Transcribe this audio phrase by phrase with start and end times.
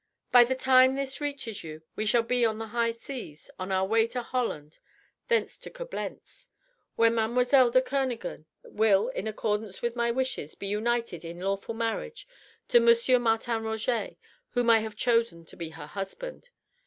[0.31, 3.85] By the time this reaches you we shall be on the high seas on our
[3.85, 4.79] way to Holland,
[5.27, 6.49] thence to Coblentz,
[6.95, 12.27] where Mademoiselle de Kernogan will in accordance with my wishes be united in lawful marriage
[12.69, 13.21] to M.
[13.21, 14.17] Martin Roget
[14.53, 16.49] whom I have chosen to be her husband.